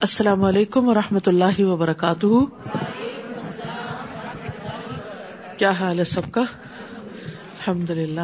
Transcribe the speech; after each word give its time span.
السلام 0.00 0.44
علیکم 0.44 0.88
و 0.88 0.94
رحمۃ 0.94 1.26
اللہ 1.26 1.60
وبرکاتہ۔ 1.60 2.26
کیا 5.58 5.70
حال 5.70 5.98
ہے 5.98 6.04
سب 6.04 6.22
کا؟ 6.30 6.40
الحمد 6.40 7.90
للہ 7.90 8.20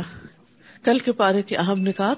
کل 0.82 0.98
کے 0.98 1.12
پارے 1.12 1.42
کی 1.42 1.56
اہم 1.56 1.80
نکات 1.80 2.16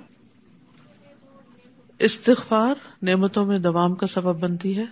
استغفار، 1.98 2.74
نعمتوں 3.02 3.46
میں 3.46 3.58
دوام 3.58 3.94
کا 3.94 4.06
سبب 4.06 4.40
بنتی 4.40 4.78
ہے۔ 4.78 4.84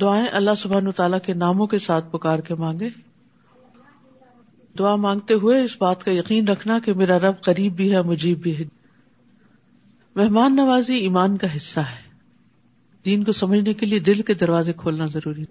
دعائیں 0.00 0.26
اللہ 0.32 0.50
سبحان 0.56 0.92
تعالیٰ 0.92 1.20
کے 1.20 1.34
ناموں 1.34 1.66
کے 1.66 1.78
ساتھ 1.78 2.04
پکار 2.12 2.38
کے 2.38 2.54
مانگے۔ 2.54 2.88
دعا 4.78 4.96
مانگتے 4.96 5.34
ہوئے 5.34 5.62
اس 5.62 5.76
بات 5.80 6.04
کا 6.04 6.10
یقین 6.10 6.48
رکھنا 6.48 6.78
کہ 6.78 6.94
میرا 6.94 7.18
رب 7.18 7.40
قریب 7.40 7.76
بھی 7.76 7.94
ہے، 7.94 8.02
مجیب 8.02 8.38
بھی 8.38 8.58
ہے۔ 8.58 8.64
مہمان 10.16 10.56
نوازی 10.56 10.94
ایمان 10.94 11.36
کا 11.36 11.56
حصہ 11.56 11.80
ہے۔ 11.80 12.07
دین 13.08 13.24
کو 13.24 13.32
سمجھنے 13.32 13.74
کے 13.74 13.86
لیے 13.86 13.98
دل 13.98 14.22
کے 14.22 14.34
دروازے 14.34 14.72
کھولنا 14.76 15.06
ضروری 15.06 15.44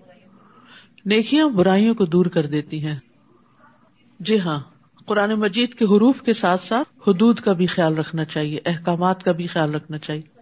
نیکیاں 1.06 1.50
برائیوں 1.50 1.96
کو 1.96 2.06
دور 2.06 2.26
کر 2.26 2.46
دیتی 2.46 2.86
ہیں۔ 2.86 2.98
جی 4.20 4.40
ہاں 4.40 4.60
قرآن 5.06 5.30
مجید 5.30 5.74
کے 5.74 5.86
حروف 5.86 6.22
کے 6.22 6.34
ساتھ 6.34 6.62
ساتھ 6.62 7.10
حدود 7.10 7.40
کا 7.40 7.54
بھی 7.54 7.66
خیال 7.66 7.98
رکھنا 7.98 8.26
چاہیے، 8.26 8.60
احکامات 8.66 9.24
کا 9.24 9.32
بھی 9.32 9.48
خیال 9.48 9.76
رکھنا 9.76 9.98
چاہیے۔ 9.98 10.38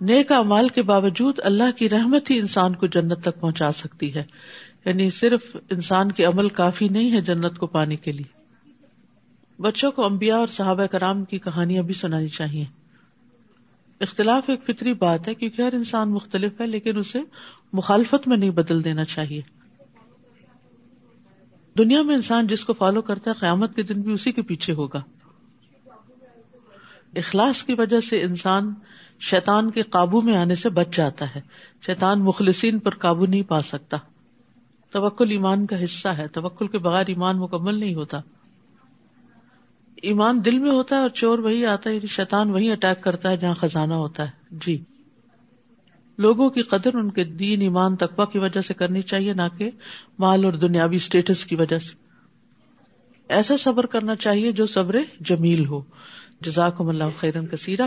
نیک 0.00 0.32
امال 0.32 0.68
کے 0.68 0.82
باوجود 0.82 1.38
اللہ 1.42 1.76
کی 1.76 1.88
رحمت 1.88 2.30
ہی 2.30 2.38
انسان 2.38 2.74
کو 2.74 2.86
جنت 2.86 3.20
تک 3.20 3.40
پہنچا 3.40 3.72
سکتی 3.72 4.14
ہے۔ 4.14 4.24
یعنی 4.84 5.10
صرف 5.10 5.56
انسان 5.70 6.12
کے 6.12 6.24
عمل 6.24 6.48
کافی 6.48 6.88
نہیں 6.88 7.12
ہے 7.12 7.20
جنت 7.20 7.58
کو 7.58 7.66
پانے 7.66 7.96
کے 7.96 8.12
لیے۔ 8.12 8.42
بچوں 9.62 9.92
کو 9.92 10.04
امبیا 10.04 10.36
اور 10.36 10.48
صحابہ 10.48 10.86
کرام 10.86 11.24
کی 11.24 11.38
کہانیاں 11.38 11.82
بھی 11.82 11.94
سنانی 11.94 12.28
چاہیے۔ 12.28 12.81
اختلاف 14.02 14.50
ایک 14.50 14.60
فطری 14.66 14.94
بات 14.94 15.28
ہے 15.28 15.34
کیونکہ 15.34 15.62
ہر 15.62 15.72
انسان 15.72 16.10
مختلف 16.10 16.60
ہے، 16.60 16.66
لیکن 16.66 16.96
اسے 16.96 17.20
مخالفت 17.72 18.28
میں 18.28 18.36
نہیں 18.36 18.50
بدل 18.50 18.84
دینا 18.84 19.04
چاہیے۔ 19.04 19.42
دنیا 21.78 22.02
میں 22.02 22.14
انسان 22.14 22.46
جس 22.46 22.64
کو 22.64 22.72
فالو 22.72 23.02
کرتا 23.02 23.30
ہے، 23.30 23.40
قیامت 23.40 23.76
کے 23.76 23.82
دن 23.82 24.00
بھی 24.00 24.12
اسی 24.12 24.32
کے 24.32 24.42
پیچھے 24.42 24.72
ہوگا۔ 24.72 25.02
اخلاص 27.16 27.62
کی 27.62 27.74
وجہ 27.74 28.00
سے 28.00 28.22
انسان 28.22 28.74
شیطان 29.20 29.70
کے 29.70 29.82
قابو 29.82 30.20
میں 30.20 30.36
آنے 30.36 30.54
سے 30.54 30.68
بچ 30.68 30.96
جاتا 30.96 31.34
ہے۔ 31.34 31.40
شیطان 31.86 32.20
مخلصین 32.20 32.78
پر 32.78 32.94
قابو 32.94 33.26
نہیں 33.26 33.42
پا 33.42 33.62
سکتا۔ 33.62 33.96
توکل 34.90 35.30
ایمان 35.30 35.66
کا 35.66 35.84
حصہ 35.84 36.08
ہے۔ 36.08 36.28
توکل 36.28 36.68
کے 36.68 36.78
بغیر 36.78 37.04
ایمان 37.06 37.38
مکمل 37.38 37.74
نہیں 37.74 37.94
ہوتا۔ 37.94 38.20
ایمان 40.02 40.44
دل 40.44 40.58
میں 40.58 40.70
ہوتا 40.70 40.96
ہے 40.96 41.00
اور 41.00 41.08
چور 41.08 41.38
وہی 41.38 41.66
آتا 41.66 41.90
ہے 41.90 41.94
یعنی 41.94 42.06
شیطان 42.06 42.50
وہی 42.50 42.70
اٹیک 42.70 43.04
کرتا 43.04 43.30
ہے 43.30 43.36
جہاں 43.36 43.54
خزانہ 43.54 43.94
ہوتا 43.94 44.24
ہے۔ 44.24 44.30
جی۔ 44.50 44.84
لوگوں 46.18 46.50
کی 46.50 46.62
قدر 46.62 46.94
ان 46.94 47.10
کے 47.10 47.24
دین 47.24 47.60
ایمان 47.60 47.96
تقوا 47.96 48.24
کی 48.24 48.38
وجہ 48.38 48.60
سے 48.60 48.74
کرنی 48.74 49.02
چاہیے، 49.02 49.32
نہ 49.32 49.42
کہ 49.58 49.70
مال 50.18 50.44
اور 50.44 50.52
دنیاوی 50.52 50.96
اسٹیٹس 50.96 51.46
کی 51.46 51.56
وجہ 51.56 51.78
سے۔ 51.78 51.94
ایسا 53.28 53.56
صبر 53.58 53.86
کرنا 53.86 54.16
چاہیے 54.16 54.52
جو 54.52 54.66
صبر 54.66 54.96
جمیل 55.20 55.66
ہو۔ 55.66 55.82
جزاکم 56.40 56.88
اللہ 56.88 57.04
خیرن 57.16 57.46
کثیرہ۔ 57.46 57.86